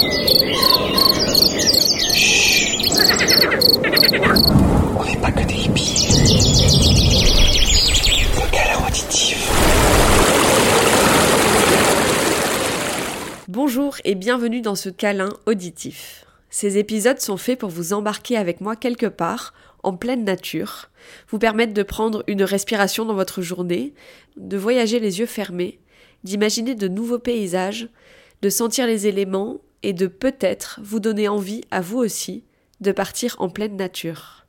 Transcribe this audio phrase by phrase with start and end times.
[0.00, 0.04] On
[5.04, 6.06] n'est pas que des hippies.
[8.36, 9.50] Le câlin auditif.
[13.48, 16.26] Bonjour et bienvenue dans ce câlin auditif.
[16.48, 19.52] Ces épisodes sont faits pour vous embarquer avec moi quelque part,
[19.82, 20.90] en pleine nature,
[21.28, 23.94] vous permettre de prendre une respiration dans votre journée,
[24.36, 25.80] de voyager les yeux fermés,
[26.22, 27.88] d'imaginer de nouveaux paysages,
[28.42, 32.44] de sentir les éléments et de peut-être vous donner envie à vous aussi
[32.80, 34.46] de partir en pleine nature.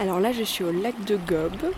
[0.00, 1.72] Alors là, je suis au lac de Gobe,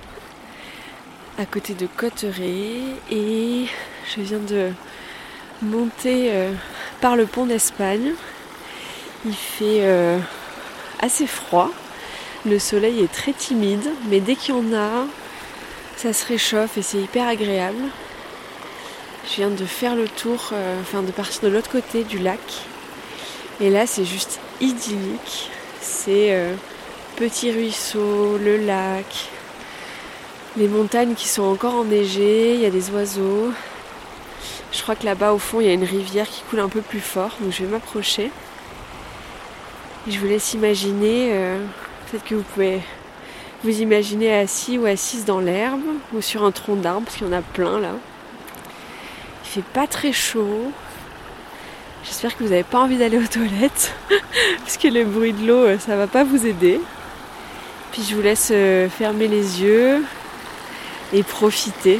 [1.38, 3.66] à côté de Cotteret, et
[4.14, 4.70] je viens de
[5.62, 6.52] monter euh,
[7.00, 8.12] par le pont d'Espagne.
[9.24, 10.18] Il fait euh,
[11.00, 11.70] assez froid,
[12.46, 15.06] le soleil est très timide, mais dès qu'il y en a,
[15.96, 17.82] ça se réchauffe et c'est hyper agréable.
[19.28, 22.40] Je viens de faire le tour, euh, enfin de partir de l'autre côté du lac.
[23.60, 25.50] Et là, c'est juste idyllique.
[25.80, 26.54] C'est euh,
[27.16, 29.28] petit ruisseau, le lac,
[30.56, 33.52] les montagnes qui sont encore enneigées, il y a des oiseaux.
[34.72, 36.80] Je crois que là-bas, au fond, il y a une rivière qui coule un peu
[36.80, 38.30] plus fort, donc je vais m'approcher.
[40.08, 41.58] Je vous laisse imaginer, euh,
[42.10, 42.80] peut-être que vous pouvez
[43.62, 45.82] vous imaginer assis ou assise dans l'herbe
[46.14, 47.92] ou sur un tronc d'arbre, parce qu'il y en a plein là.
[49.50, 50.70] Il fait pas très chaud.
[52.04, 53.92] J'espère que vous n'avez pas envie d'aller aux toilettes,
[54.60, 56.80] parce que le bruit de l'eau, euh, ça va pas vous aider.
[57.90, 60.04] Puis je vous laisse euh, fermer les yeux
[61.12, 61.98] et profiter.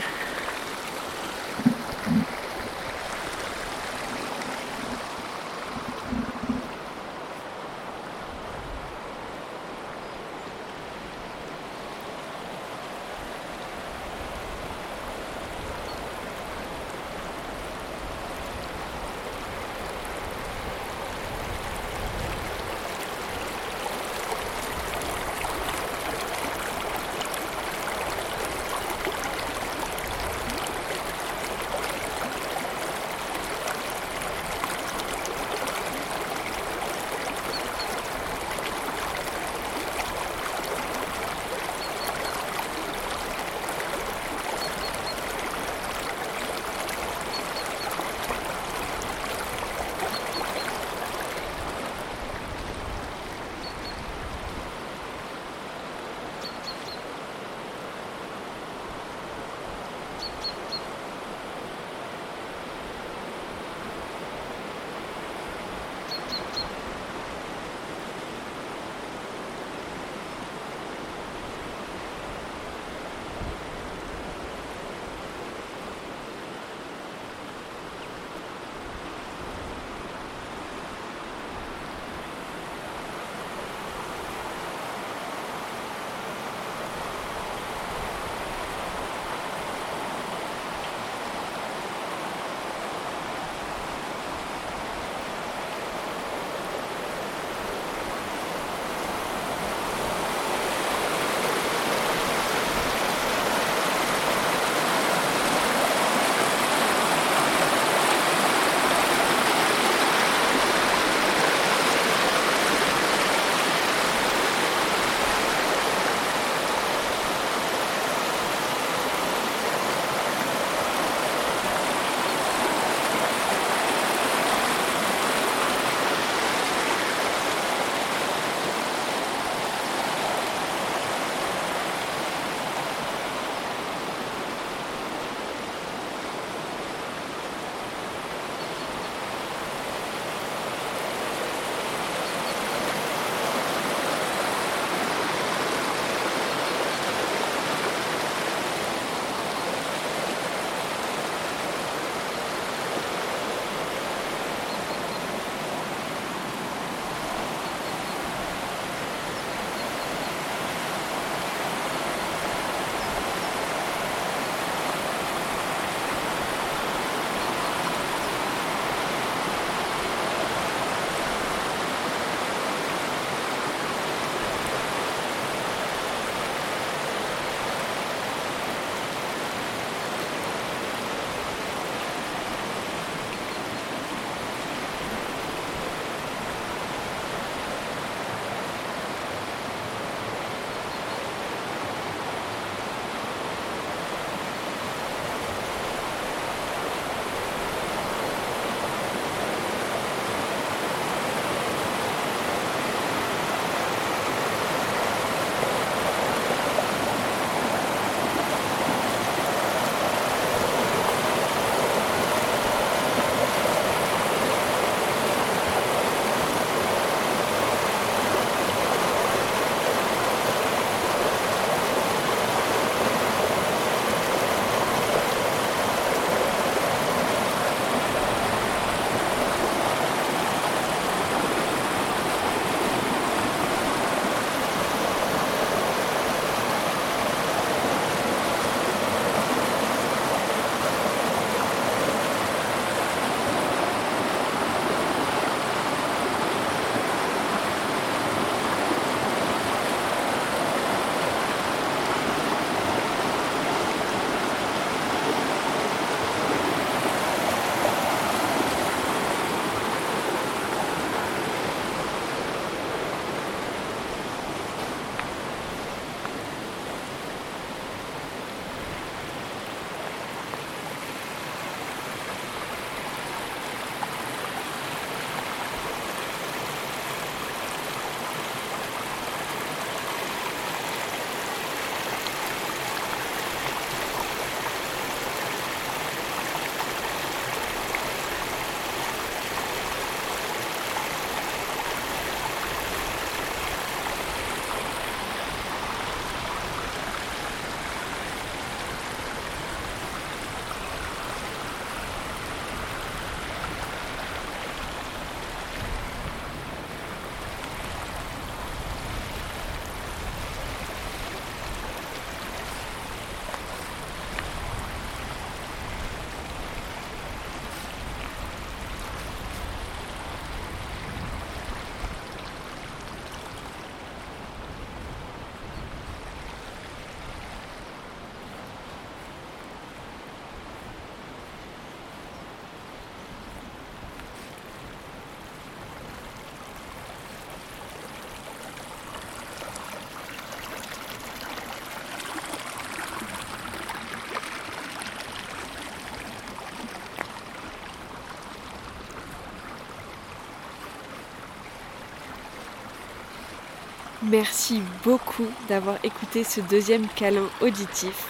[354.22, 358.26] Merci beaucoup d'avoir écouté ce deuxième câlin auditif.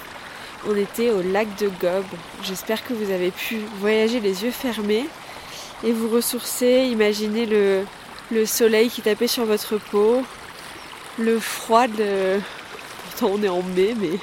[0.68, 2.04] On était au lac de Gob.
[2.44, 5.08] J'espère que vous avez pu voyager les yeux fermés
[5.82, 7.84] et vous ressourcer, imaginer le,
[8.30, 10.22] le soleil qui tapait sur votre peau,
[11.18, 12.38] le froid de...
[13.06, 14.16] Pourtant on est en mai, mais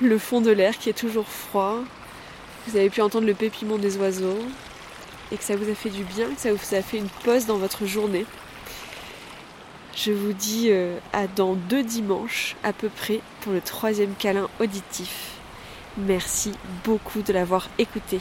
[0.00, 1.76] le fond de l'air qui est toujours froid.
[2.66, 4.38] Vous avez pu entendre le pépiment des oiseaux
[5.30, 7.46] et que ça vous a fait du bien, que ça vous a fait une pause
[7.46, 8.26] dans votre journée.
[10.00, 14.48] Je vous dis euh, à dans deux dimanches à peu près pour le troisième câlin
[14.60, 15.32] auditif.
[15.96, 16.52] Merci
[16.84, 18.20] beaucoup de l'avoir écouté.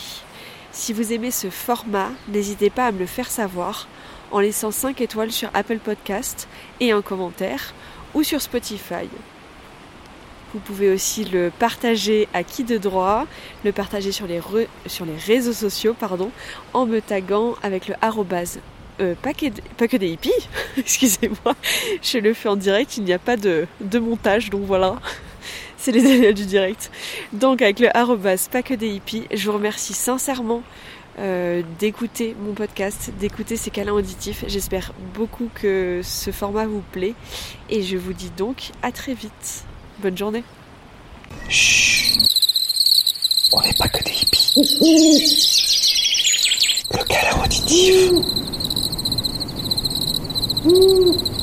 [0.72, 3.88] Si vous aimez ce format, n'hésitez pas à me le faire savoir
[4.32, 6.48] en laissant 5 étoiles sur Apple Podcast
[6.80, 7.76] et un commentaire
[8.16, 9.08] ou sur Spotify.
[10.56, 13.28] Vous pouvez aussi le partager à qui de droit,
[13.64, 14.42] le partager sur les,
[15.28, 16.32] réseaux sociaux pardon,
[16.74, 18.62] en me taguant avec le arrobase
[19.00, 20.32] euh, pas, que, des hippies,
[20.78, 21.56] excusez-moi,
[22.02, 23.68] je le fais en direct, il n'y a pas de,
[24.00, 24.96] montage, donc voilà,
[25.78, 26.92] c'est les aléas du direct.
[27.34, 30.64] Donc avec le arrobas pas que des hippies, je vous remercie sincèrement
[31.20, 34.44] euh, d'écouter mon podcast, d'écouter ces câlins auditifs.
[34.48, 37.16] J'espère beaucoup que ce format vous plaît
[37.72, 39.64] et je vous dis donc à très vite.
[40.00, 40.44] Bonne journée.
[41.50, 42.20] Chut.
[43.52, 44.52] On n'est pas que des hippies.
[46.92, 48.47] Le câlin auditif.
[50.70, 51.37] Ooh.